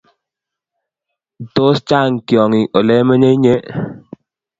[1.53, 3.55] Tos Chang tyongik olemenye iche?